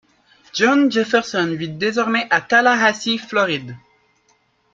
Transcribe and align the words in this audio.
Jon 0.55 0.89
Jefferson 0.89 1.53
vit 1.55 1.69
désormais 1.69 2.25
à 2.31 2.41
Tallahassee, 2.41 3.19
Floride. 3.19 3.75